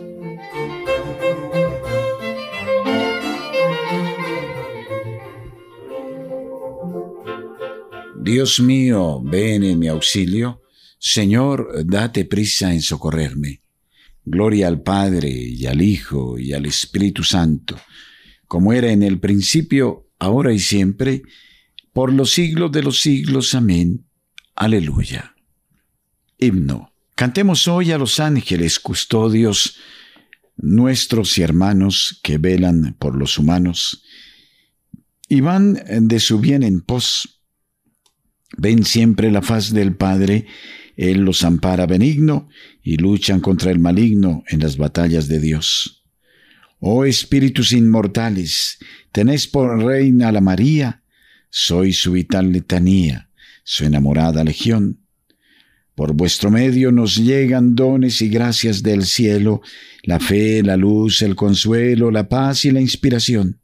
Dios 8.24 8.58
mío, 8.58 9.20
ven 9.22 9.62
en 9.64 9.78
mi 9.78 9.88
auxilio. 9.88 10.62
Señor, 10.98 11.84
date 11.84 12.24
prisa 12.24 12.72
en 12.72 12.80
socorrerme. 12.80 13.60
Gloria 14.24 14.66
al 14.66 14.80
Padre 14.80 15.28
y 15.28 15.66
al 15.66 15.82
Hijo 15.82 16.38
y 16.38 16.54
al 16.54 16.64
Espíritu 16.64 17.22
Santo, 17.22 17.78
como 18.48 18.72
era 18.72 18.90
en 18.90 19.02
el 19.02 19.20
principio, 19.20 20.08
ahora 20.18 20.54
y 20.54 20.58
siempre, 20.58 21.20
por 21.92 22.14
los 22.14 22.30
siglos 22.30 22.72
de 22.72 22.82
los 22.82 23.00
siglos. 23.00 23.54
Amén. 23.54 24.06
Aleluya. 24.56 25.34
Himno. 26.38 26.94
Cantemos 27.14 27.68
hoy 27.68 27.92
a 27.92 27.98
los 27.98 28.20
ángeles 28.20 28.80
custodios, 28.80 29.76
nuestros 30.56 31.36
y 31.36 31.42
hermanos 31.42 32.20
que 32.22 32.38
velan 32.38 32.96
por 32.98 33.18
los 33.18 33.36
humanos, 33.36 34.02
y 35.28 35.42
van 35.42 35.78
de 36.08 36.20
su 36.20 36.38
bien 36.38 36.62
en 36.62 36.80
pos 36.80 37.34
Ven 38.56 38.84
siempre 38.84 39.30
la 39.30 39.42
faz 39.42 39.72
del 39.72 39.96
Padre, 39.96 40.46
Él 40.96 41.22
los 41.22 41.42
ampara 41.44 41.86
benigno 41.86 42.48
y 42.82 42.96
luchan 42.96 43.40
contra 43.40 43.70
el 43.70 43.78
maligno 43.78 44.44
en 44.48 44.60
las 44.60 44.76
batallas 44.76 45.28
de 45.28 45.40
Dios. 45.40 46.04
Oh 46.78 47.04
espíritus 47.04 47.72
inmortales, 47.72 48.78
tenéis 49.10 49.46
por 49.46 49.82
reina 49.82 50.28
a 50.28 50.32
la 50.32 50.40
María, 50.40 51.02
soy 51.50 51.92
su 51.92 52.12
vital 52.12 52.52
letanía, 52.52 53.30
su 53.64 53.84
enamorada 53.84 54.44
legión. 54.44 55.00
Por 55.94 56.12
vuestro 56.12 56.50
medio 56.50 56.90
nos 56.92 57.16
llegan 57.16 57.74
dones 57.74 58.20
y 58.20 58.28
gracias 58.28 58.82
del 58.82 59.06
cielo, 59.06 59.62
la 60.02 60.20
fe, 60.20 60.62
la 60.62 60.76
luz, 60.76 61.22
el 61.22 61.36
consuelo, 61.36 62.10
la 62.10 62.28
paz 62.28 62.64
y 62.64 62.72
la 62.72 62.80
inspiración 62.80 63.60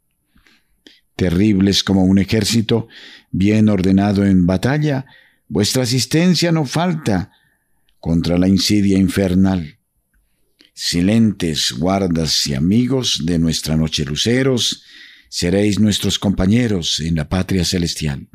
terribles 1.20 1.84
como 1.84 2.04
un 2.04 2.18
ejército 2.18 2.88
bien 3.30 3.68
ordenado 3.68 4.24
en 4.24 4.46
batalla, 4.46 5.06
vuestra 5.48 5.82
asistencia 5.82 6.52
no 6.52 6.64
falta 6.64 7.32
contra 7.98 8.38
la 8.38 8.48
insidia 8.48 8.98
infernal. 8.98 9.78
Silentes 10.74 11.72
guardas 11.72 12.46
y 12.46 12.54
amigos 12.54 13.22
de 13.24 13.38
nuestra 13.38 13.76
noche 13.76 14.04
luceros, 14.04 14.82
seréis 15.28 15.78
nuestros 15.78 16.18
compañeros 16.18 17.00
en 17.00 17.14
la 17.14 17.28
patria 17.28 17.64
celestial. 17.64 18.28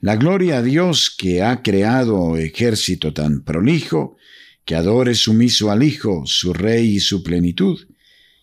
La 0.00 0.16
gloria 0.16 0.58
a 0.58 0.62
Dios 0.62 1.14
que 1.16 1.42
ha 1.42 1.62
creado 1.62 2.36
ejército 2.36 3.12
tan 3.12 3.44
prolijo, 3.44 4.16
que 4.64 4.74
adore 4.74 5.14
sumiso 5.14 5.70
al 5.70 5.82
Hijo, 5.82 6.22
su 6.26 6.52
Rey 6.52 6.96
y 6.96 7.00
su 7.00 7.22
plenitud, 7.22 7.78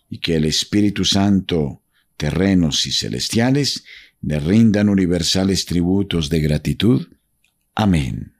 y 0.08 0.18
que 0.18 0.36
el 0.36 0.44
Espíritu 0.44 1.04
Santo 1.04 1.82
terrenos 2.16 2.86
y 2.86 2.92
celestiales, 2.92 3.84
le 4.22 4.38
rindan 4.38 4.88
universales 4.88 5.64
tributos 5.64 6.28
de 6.28 6.40
gratitud. 6.40 7.08
Amén. 7.74 8.34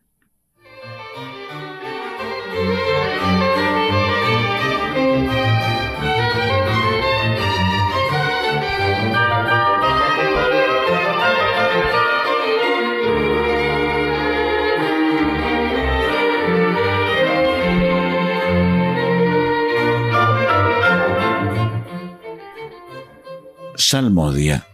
Salmodia. 23.77 24.70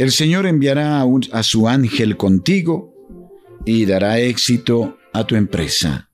El 0.00 0.12
Señor 0.12 0.46
enviará 0.46 1.04
a, 1.32 1.42
su 1.42 1.68
ángel 1.68 2.16
contigo 2.16 2.94
y 3.66 3.84
dará 3.84 4.18
éxito 4.18 4.96
a 5.12 5.26
tu 5.26 5.36
empresa. 5.36 6.08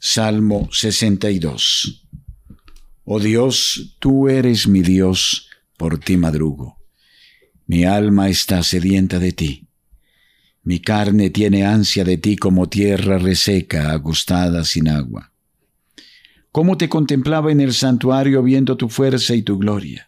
Salmo 0.00 0.68
62. 0.72 2.08
Oh 3.04 3.20
Dios, 3.20 3.94
tú 4.00 4.28
eres 4.28 4.66
mi 4.66 4.82
Dios, 4.82 5.48
por 5.76 6.00
ti 6.00 6.16
madrugo. 6.16 6.78
Mi 7.68 7.84
alma 7.84 8.28
está 8.28 8.64
sedienta 8.64 9.20
de 9.20 9.30
ti. 9.30 9.68
Mi 10.64 10.80
carne 10.80 11.30
tiene 11.30 11.64
ansia 11.64 12.02
de 12.02 12.16
ti 12.16 12.34
como 12.34 12.68
tierra 12.68 13.18
reseca, 13.18 13.92
agostada 13.92 14.64
sin 14.64 14.88
agua. 14.88 15.32
Cómo 16.50 16.76
te 16.76 16.88
contemplaba 16.88 17.52
en 17.52 17.60
el 17.60 17.72
santuario 17.72 18.42
viendo 18.42 18.76
tu 18.76 18.88
fuerza 18.88 19.36
y 19.36 19.42
tu 19.42 19.58
gloria. 19.58 20.07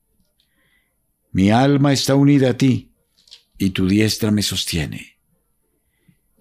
Mi 1.31 1.49
alma 1.49 1.93
está 1.93 2.15
unida 2.15 2.51
a 2.51 2.57
ti, 2.57 2.91
y 3.57 3.69
tu 3.69 3.87
diestra 3.87 4.31
me 4.31 4.41
sostiene. 4.41 5.17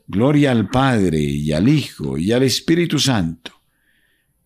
Gloria 0.07 0.51
al 0.51 0.69
Padre, 0.69 1.21
y 1.21 1.53
al 1.53 1.69
Hijo, 1.69 2.19
y 2.19 2.33
al 2.33 2.43
Espíritu 2.43 2.99
Santo, 2.99 3.53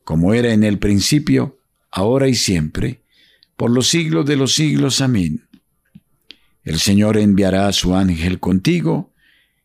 como 0.04 0.35
era 0.35 0.52
en 0.52 0.64
el 0.64 0.78
principio, 0.78 1.61
ahora 1.90 2.28
y 2.28 2.35
siempre, 2.35 3.02
por 3.57 3.70
los 3.70 3.88
siglos 3.88 4.26
de 4.26 4.37
los 4.37 4.54
siglos. 4.54 5.00
Amén. 5.00 5.48
El 6.62 6.78
Señor 6.78 7.16
enviará 7.16 7.68
a 7.68 7.72
su 7.72 7.94
ángel 7.94 8.40
contigo, 8.40 9.14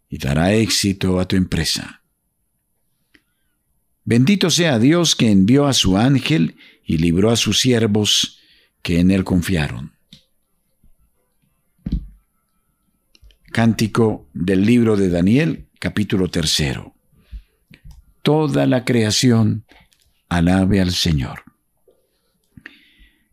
y 0.09 0.17
dará 0.17 0.53
éxito 0.53 1.19
a 1.19 1.27
tu 1.27 1.35
empresa. 1.35 2.01
Bendito 4.03 4.49
sea 4.49 4.79
Dios 4.79 5.15
que 5.15 5.29
envió 5.29 5.67
a 5.67 5.73
su 5.73 5.97
ángel 5.97 6.55
y 6.83 6.97
libró 6.97 7.29
a 7.29 7.35
sus 7.35 7.59
siervos 7.59 8.39
que 8.81 8.99
en 8.99 9.11
él 9.11 9.23
confiaron. 9.23 9.98
Cántico 13.51 14.29
del 14.33 14.63
libro 14.63 14.95
de 14.95 15.09
Daniel, 15.09 15.67
capítulo 15.79 16.29
tercero. 16.29 16.93
Toda 18.21 18.67
la 18.67 18.85
creación 18.85 19.65
alabe 20.27 20.79
al 20.79 20.91
Señor. 20.91 21.43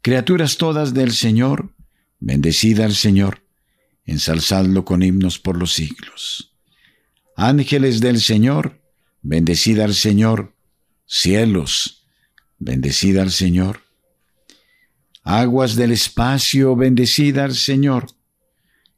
Criaturas 0.00 0.57
todas 0.57 0.94
del 0.94 1.12
Señor, 1.12 1.74
bendecida 2.18 2.87
al 2.87 2.94
Señor, 2.94 3.42
ensalzadlo 4.05 4.87
con 4.87 5.02
himnos 5.02 5.38
por 5.38 5.59
los 5.59 5.74
siglos. 5.74 6.57
Ángeles 7.37 8.00
del 8.00 8.20
Señor, 8.20 8.81
bendecida 9.20 9.85
al 9.85 9.94
Señor, 9.94 10.55
cielos, 11.05 12.07
bendecida 12.59 13.20
al 13.20 13.33
Señor. 13.33 13.83
Aguas 15.22 15.76
del 15.76 15.92
espacio, 15.92 16.74
bendecida 16.74 17.44
al 17.44 17.55
Señor 17.55 18.15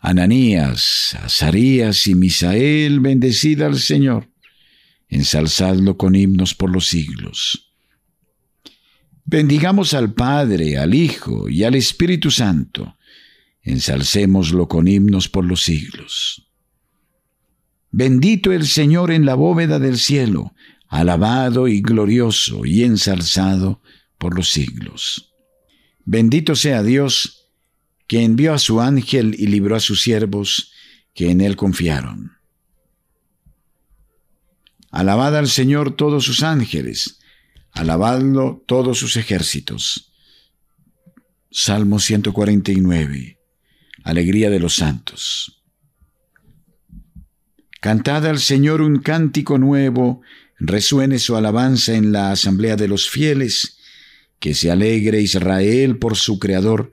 Ananías, 0.00 1.16
Azarías 1.20 2.06
y 2.06 2.14
Misael, 2.14 3.00
bendecida 3.00 3.66
al 3.66 3.78
Señor, 3.78 4.30
ensalzadlo 5.08 5.96
con 5.96 6.14
himnos 6.14 6.54
por 6.54 6.70
los 6.70 6.86
siglos. 6.86 7.72
Bendigamos 9.24 9.92
al 9.94 10.14
Padre, 10.14 10.78
al 10.78 10.94
Hijo 10.94 11.48
y 11.48 11.64
al 11.64 11.74
Espíritu 11.74 12.30
Santo, 12.30 12.96
ensalcémoslo 13.62 14.68
con 14.68 14.88
himnos 14.88 15.28
por 15.28 15.44
los 15.44 15.62
siglos. 15.62 16.48
Bendito 17.90 18.52
el 18.52 18.66
Señor 18.66 19.10
en 19.10 19.26
la 19.26 19.34
bóveda 19.34 19.78
del 19.78 19.98
cielo, 19.98 20.54
alabado 20.88 21.68
y 21.68 21.80
glorioso 21.80 22.64
y 22.64 22.84
ensalzado 22.84 23.82
por 24.16 24.34
los 24.34 24.50
siglos. 24.50 25.34
Bendito 26.04 26.54
sea 26.54 26.82
Dios, 26.82 27.37
que 28.08 28.24
envió 28.24 28.54
a 28.54 28.58
su 28.58 28.80
ángel 28.80 29.36
y 29.38 29.46
libró 29.46 29.76
a 29.76 29.80
sus 29.80 30.02
siervos, 30.02 30.72
que 31.14 31.30
en 31.30 31.40
él 31.40 31.56
confiaron. 31.56 32.32
Alabad 34.90 35.36
al 35.36 35.48
Señor 35.48 35.94
todos 35.94 36.24
sus 36.24 36.42
ángeles, 36.42 37.20
alabadlo 37.72 38.64
todos 38.66 38.98
sus 38.98 39.16
ejércitos. 39.16 40.12
Salmo 41.50 41.98
149. 41.98 43.38
Alegría 44.04 44.48
de 44.48 44.58
los 44.58 44.76
santos. 44.76 45.62
Cantad 47.80 48.26
al 48.26 48.38
Señor 48.38 48.80
un 48.80 49.00
cántico 49.00 49.58
nuevo, 49.58 50.22
resuene 50.58 51.18
su 51.18 51.36
alabanza 51.36 51.94
en 51.94 52.10
la 52.10 52.32
asamblea 52.32 52.76
de 52.76 52.88
los 52.88 53.08
fieles, 53.08 53.78
que 54.40 54.54
se 54.54 54.70
alegre 54.70 55.20
Israel 55.20 55.98
por 55.98 56.16
su 56.16 56.38
Creador, 56.38 56.92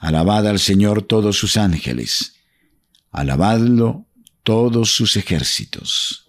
Alabad 0.00 0.46
al 0.48 0.58
Señor 0.58 1.02
todos 1.02 1.38
sus 1.38 1.56
ángeles, 1.56 2.34
alabadlo 3.10 4.06
todos 4.42 4.90
sus 4.90 5.16
ejércitos. 5.16 6.28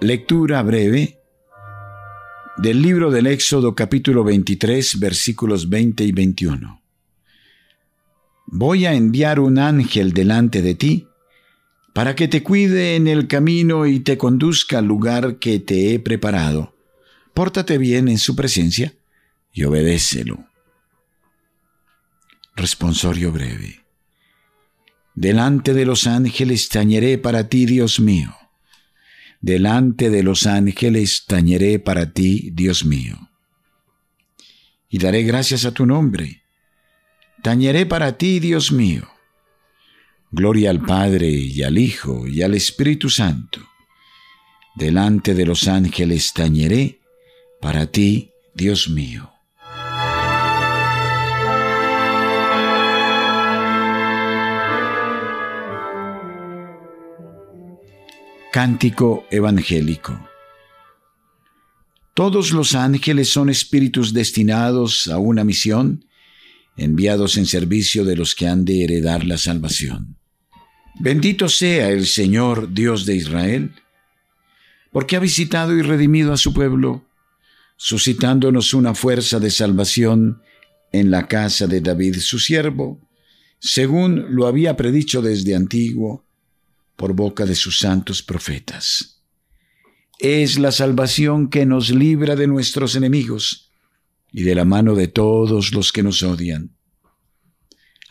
Lectura 0.00 0.62
breve 0.62 1.18
del 2.58 2.82
libro 2.82 3.10
del 3.10 3.26
Éxodo 3.26 3.74
capítulo 3.74 4.22
23 4.24 4.98
versículos 4.98 5.68
20 5.68 6.04
y 6.04 6.12
21. 6.12 6.82
Voy 8.46 8.86
a 8.86 8.94
enviar 8.94 9.40
un 9.40 9.58
ángel 9.58 10.12
delante 10.12 10.60
de 10.60 10.74
ti 10.74 11.08
para 11.94 12.16
que 12.16 12.26
te 12.26 12.42
cuide 12.42 12.96
en 12.96 13.06
el 13.06 13.28
camino 13.28 13.86
y 13.86 14.00
te 14.00 14.18
conduzca 14.18 14.78
al 14.78 14.84
lugar 14.84 15.38
que 15.38 15.60
te 15.60 15.94
he 15.94 16.00
preparado. 16.00 16.74
Pórtate 17.32 17.78
bien 17.78 18.08
en 18.08 18.18
su 18.18 18.34
presencia 18.34 18.92
y 19.52 19.62
obedécelo. 19.62 20.44
Responsorio 22.56 23.30
breve. 23.30 23.84
Delante 25.14 25.72
de 25.72 25.86
los 25.86 26.08
ángeles 26.08 26.68
tañeré 26.68 27.16
para 27.16 27.48
ti, 27.48 27.64
Dios 27.64 28.00
mío. 28.00 28.34
Delante 29.40 30.10
de 30.10 30.24
los 30.24 30.48
ángeles 30.48 31.26
tañeré 31.28 31.78
para 31.78 32.12
ti, 32.12 32.50
Dios 32.52 32.84
mío. 32.84 33.30
Y 34.88 34.98
daré 34.98 35.22
gracias 35.22 35.64
a 35.64 35.70
tu 35.70 35.86
nombre. 35.86 36.42
Tañeré 37.42 37.86
para 37.86 38.18
ti, 38.18 38.40
Dios 38.40 38.72
mío 38.72 39.13
Gloria 40.36 40.70
al 40.70 40.80
Padre 40.80 41.30
y 41.30 41.62
al 41.62 41.78
Hijo 41.78 42.26
y 42.26 42.42
al 42.42 42.54
Espíritu 42.54 43.08
Santo. 43.08 43.60
Delante 44.74 45.32
de 45.32 45.46
los 45.46 45.68
ángeles 45.68 46.32
tañeré 46.32 46.98
para 47.60 47.86
ti, 47.86 48.32
Dios 48.52 48.88
mío. 48.88 49.30
Cántico 58.50 59.26
Evangélico 59.30 60.18
Todos 62.12 62.50
los 62.50 62.74
ángeles 62.74 63.28
son 63.28 63.50
espíritus 63.50 64.12
destinados 64.12 65.06
a 65.06 65.18
una 65.18 65.44
misión, 65.44 66.06
enviados 66.76 67.36
en 67.36 67.46
servicio 67.46 68.04
de 68.04 68.16
los 68.16 68.34
que 68.34 68.48
han 68.48 68.64
de 68.64 68.82
heredar 68.82 69.24
la 69.24 69.38
salvación. 69.38 70.18
Bendito 70.98 71.48
sea 71.48 71.90
el 71.90 72.06
Señor 72.06 72.72
Dios 72.72 73.04
de 73.04 73.16
Israel, 73.16 73.72
porque 74.92 75.16
ha 75.16 75.20
visitado 75.20 75.76
y 75.76 75.82
redimido 75.82 76.32
a 76.32 76.36
su 76.36 76.54
pueblo, 76.54 77.04
suscitándonos 77.76 78.74
una 78.74 78.94
fuerza 78.94 79.40
de 79.40 79.50
salvación 79.50 80.40
en 80.92 81.10
la 81.10 81.26
casa 81.26 81.66
de 81.66 81.80
David 81.80 82.18
su 82.18 82.38
siervo, 82.38 83.00
según 83.58 84.36
lo 84.36 84.46
había 84.46 84.76
predicho 84.76 85.20
desde 85.20 85.56
antiguo 85.56 86.24
por 86.94 87.12
boca 87.14 87.44
de 87.44 87.56
sus 87.56 87.80
santos 87.80 88.22
profetas. 88.22 89.22
Es 90.20 90.60
la 90.60 90.70
salvación 90.70 91.50
que 91.50 91.66
nos 91.66 91.90
libra 91.90 92.36
de 92.36 92.46
nuestros 92.46 92.94
enemigos 92.94 93.72
y 94.30 94.44
de 94.44 94.54
la 94.54 94.64
mano 94.64 94.94
de 94.94 95.08
todos 95.08 95.74
los 95.74 95.90
que 95.90 96.04
nos 96.04 96.22
odian 96.22 96.73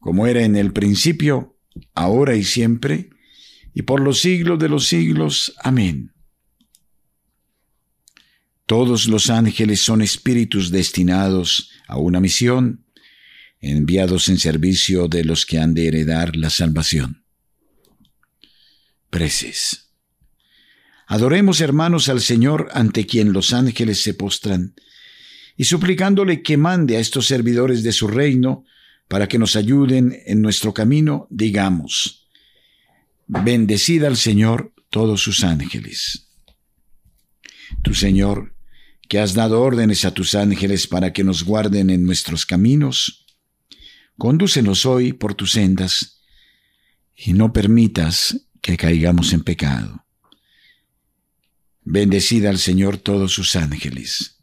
como 0.00 0.26
era 0.26 0.42
en 0.42 0.56
el 0.56 0.72
principio, 0.72 1.56
ahora 1.94 2.34
y 2.34 2.42
siempre, 2.42 3.10
y 3.74 3.82
por 3.82 4.00
los 4.00 4.20
siglos 4.20 4.58
de 4.58 4.68
los 4.68 4.86
siglos. 4.86 5.54
Amén. 5.62 6.12
Todos 8.66 9.06
los 9.06 9.30
ángeles 9.30 9.80
son 9.80 10.00
espíritus 10.00 10.70
destinados 10.70 11.70
a 11.86 11.98
una 11.98 12.20
misión, 12.20 12.86
enviados 13.60 14.28
en 14.28 14.38
servicio 14.38 15.06
de 15.06 15.24
los 15.24 15.44
que 15.44 15.58
han 15.58 15.74
de 15.74 15.88
heredar 15.88 16.34
la 16.34 16.50
salvación. 16.50 17.24
Preces. 19.10 19.90
Adoremos, 21.06 21.60
hermanos, 21.60 22.08
al 22.08 22.20
Señor 22.20 22.68
ante 22.72 23.04
quien 23.04 23.32
los 23.32 23.52
ángeles 23.52 24.00
se 24.00 24.14
postran, 24.14 24.74
y 25.56 25.64
suplicándole 25.64 26.42
que 26.42 26.56
mande 26.56 26.96
a 26.96 27.00
estos 27.00 27.26
servidores 27.26 27.82
de 27.82 27.92
su 27.92 28.06
reino 28.06 28.64
para 29.10 29.26
que 29.26 29.40
nos 29.40 29.56
ayuden 29.56 30.22
en 30.24 30.40
nuestro 30.40 30.72
camino, 30.72 31.26
digamos, 31.30 32.28
bendecida 33.26 34.06
al 34.06 34.16
Señor 34.16 34.72
todos 34.88 35.20
sus 35.20 35.42
ángeles. 35.42 36.28
Tu 37.82 37.92
Señor, 37.92 38.54
que 39.08 39.18
has 39.18 39.34
dado 39.34 39.62
órdenes 39.62 40.04
a 40.04 40.14
tus 40.14 40.36
ángeles 40.36 40.86
para 40.86 41.12
que 41.12 41.24
nos 41.24 41.42
guarden 41.42 41.90
en 41.90 42.06
nuestros 42.06 42.46
caminos, 42.46 43.26
condúcenos 44.16 44.86
hoy 44.86 45.12
por 45.12 45.34
tus 45.34 45.50
sendas 45.50 46.22
y 47.16 47.32
no 47.32 47.52
permitas 47.52 48.46
que 48.60 48.76
caigamos 48.76 49.32
en 49.32 49.42
pecado. 49.42 50.06
Bendecida 51.82 52.48
al 52.48 52.58
Señor 52.58 52.96
todos 52.96 53.32
sus 53.32 53.56
ángeles. 53.56 54.38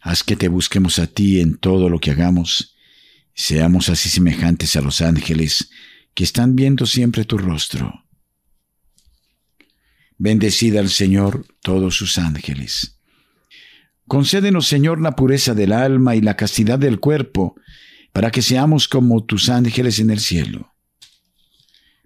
Haz 0.00 0.22
que 0.22 0.36
te 0.36 0.46
busquemos 0.46 1.00
a 1.00 1.08
ti 1.08 1.40
en 1.40 1.58
todo 1.58 1.88
lo 1.88 1.98
que 1.98 2.12
hagamos, 2.12 2.69
seamos 3.40 3.88
así 3.88 4.10
semejantes 4.10 4.76
a 4.76 4.82
los 4.82 5.00
ángeles 5.00 5.70
que 6.12 6.24
están 6.24 6.56
viendo 6.56 6.84
siempre 6.84 7.24
tu 7.24 7.38
rostro. 7.38 8.04
Bendecida 10.18 10.80
al 10.80 10.90
Señor 10.90 11.46
todos 11.62 11.96
sus 11.96 12.18
ángeles. 12.18 13.00
Concédenos, 14.06 14.66
Señor, 14.66 15.00
la 15.00 15.16
pureza 15.16 15.54
del 15.54 15.72
alma 15.72 16.16
y 16.16 16.20
la 16.20 16.36
castidad 16.36 16.78
del 16.78 17.00
cuerpo, 17.00 17.54
para 18.12 18.30
que 18.30 18.42
seamos 18.42 18.88
como 18.88 19.24
tus 19.24 19.48
ángeles 19.48 19.98
en 20.00 20.10
el 20.10 20.20
cielo. 20.20 20.74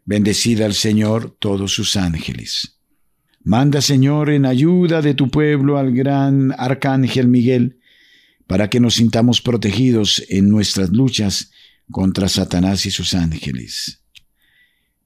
Bendecida 0.05 0.67
al 0.67 0.75
Señor 0.75 1.37
todos 1.41 1.73
sus 1.73 1.97
ángeles. 1.97 2.79
Manda, 3.43 3.81
Señor, 3.81 4.31
en 4.31 4.47
ayuda 4.47 5.03
de 5.03 5.15
tu 5.15 5.31
pueblo 5.31 5.79
al 5.79 5.93
gran 5.93 6.55
arcángel 6.57 7.27
Miguel, 7.27 7.81
para 8.47 8.69
que 8.69 8.81
nos 8.81 8.95
sintamos 8.95 9.41
protegidos 9.41 10.23
en 10.29 10.49
nuestras 10.49 10.91
luchas 10.91 11.51
contra 11.91 12.29
Satanás 12.29 12.87
y 12.87 12.91
sus 12.91 13.15
ángeles. 13.15 14.03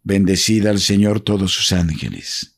Bendecida 0.03 0.70
al 0.70 0.81
Señor 0.81 1.20
todos 1.20 1.53
sus 1.53 1.72
ángeles. 1.72 2.57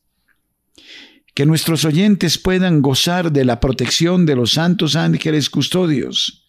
Que 1.33 1.45
nuestros 1.45 1.85
oyentes 1.85 2.37
puedan 2.37 2.81
gozar 2.81 3.31
de 3.31 3.45
la 3.45 3.59
protección 3.59 4.25
de 4.25 4.35
los 4.35 4.53
santos 4.53 4.95
ángeles 4.95 5.49
custodios 5.49 6.45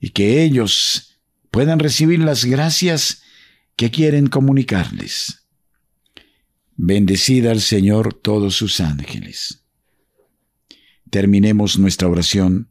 y 0.00 0.10
que 0.10 0.42
ellos 0.42 1.20
puedan 1.50 1.78
recibir 1.78 2.20
las 2.20 2.44
gracias 2.44 3.22
que 3.76 3.90
quieren 3.90 4.28
comunicarles. 4.28 5.46
Bendecida 6.76 7.50
al 7.50 7.60
Señor 7.60 8.14
todos 8.14 8.54
sus 8.54 8.80
ángeles. 8.80 9.64
Terminemos 11.10 11.78
nuestra 11.78 12.08
oración 12.08 12.70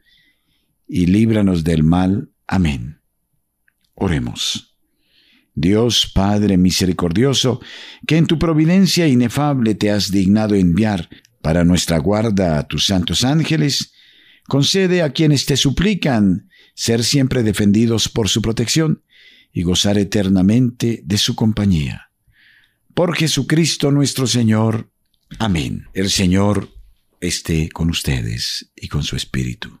y 0.93 1.05
líbranos 1.05 1.63
del 1.63 1.83
mal. 1.83 2.29
Amén. 2.47 2.99
Oremos. 3.95 4.75
Dios 5.53 6.11
Padre 6.13 6.57
misericordioso, 6.57 7.61
que 8.05 8.17
en 8.17 8.27
tu 8.27 8.37
providencia 8.37 9.07
inefable 9.07 9.73
te 9.75 9.89
has 9.89 10.11
dignado 10.11 10.53
enviar 10.53 11.09
para 11.41 11.63
nuestra 11.63 11.97
guarda 11.97 12.59
a 12.59 12.67
tus 12.67 12.85
santos 12.85 13.23
ángeles, 13.23 13.93
concede 14.47 15.01
a 15.01 15.11
quienes 15.11 15.45
te 15.45 15.55
suplican 15.55 16.49
ser 16.75 17.05
siempre 17.05 17.41
defendidos 17.41 18.09
por 18.09 18.27
su 18.27 18.41
protección 18.41 19.01
y 19.53 19.63
gozar 19.63 19.97
eternamente 19.97 21.03
de 21.05 21.17
su 21.17 21.35
compañía. 21.35 22.11
Por 22.93 23.15
Jesucristo 23.15 23.91
nuestro 23.91 24.27
Señor. 24.27 24.91
Amén. 25.39 25.85
El 25.93 26.09
Señor 26.09 26.69
esté 27.21 27.69
con 27.69 27.89
ustedes 27.89 28.71
y 28.75 28.89
con 28.89 29.03
su 29.03 29.15
Espíritu. 29.15 29.80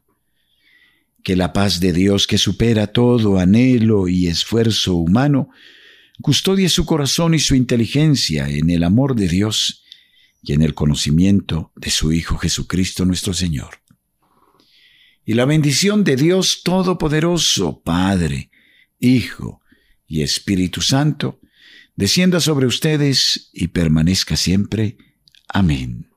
Que 1.23 1.35
la 1.35 1.53
paz 1.53 1.79
de 1.79 1.93
Dios 1.93 2.27
que 2.27 2.37
supera 2.37 2.87
todo 2.87 3.39
anhelo 3.39 4.07
y 4.07 4.27
esfuerzo 4.27 4.95
humano, 4.95 5.49
custodie 6.21 6.69
su 6.69 6.85
corazón 6.85 7.33
y 7.33 7.39
su 7.39 7.55
inteligencia 7.55 8.49
en 8.49 8.69
el 8.69 8.83
amor 8.83 9.15
de 9.15 9.27
Dios 9.27 9.83
y 10.41 10.53
en 10.53 10.61
el 10.61 10.73
conocimiento 10.73 11.71
de 11.75 11.91
su 11.91 12.11
Hijo 12.11 12.37
Jesucristo 12.37 13.05
nuestro 13.05 13.33
Señor. 13.33 13.81
Y 15.25 15.33
la 15.33 15.45
bendición 15.45 16.03
de 16.03 16.15
Dios 16.15 16.61
Todopoderoso, 16.63 17.81
Padre, 17.81 18.49
Hijo 18.99 19.61
y 20.07 20.23
Espíritu 20.23 20.81
Santo, 20.81 21.39
descienda 21.95 22.39
sobre 22.39 22.65
ustedes 22.65 23.49
y 23.53 23.67
permanezca 23.67 24.35
siempre. 24.35 24.97
Amén. 25.47 26.09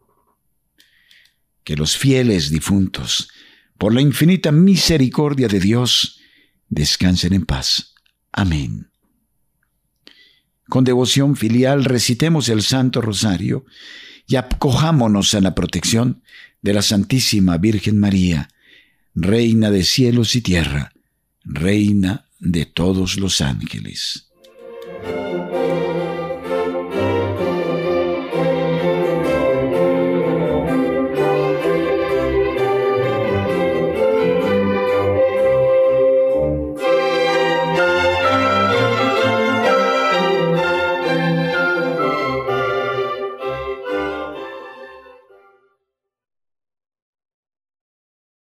Que 1.64 1.76
los 1.76 1.96
fieles 1.96 2.50
difuntos, 2.50 3.28
por 3.78 3.94
la 3.94 4.00
infinita 4.00 4.52
misericordia 4.52 5.48
de 5.48 5.60
Dios, 5.60 6.20
descansen 6.68 7.32
en 7.32 7.44
paz. 7.44 7.94
Amén. 8.32 8.90
Con 10.68 10.84
devoción 10.84 11.36
filial 11.36 11.84
recitemos 11.84 12.48
el 12.48 12.62
Santo 12.62 13.00
Rosario 13.00 13.64
y 14.26 14.36
acojámonos 14.36 15.34
a 15.34 15.40
la 15.40 15.54
protección 15.54 16.22
de 16.62 16.72
la 16.72 16.82
Santísima 16.82 17.58
Virgen 17.58 17.98
María, 17.98 18.48
Reina 19.14 19.70
de 19.70 19.84
cielos 19.84 20.34
y 20.34 20.40
tierra, 20.40 20.92
Reina 21.44 22.26
de 22.40 22.66
todos 22.66 23.18
los 23.18 23.40
ángeles. 23.40 24.30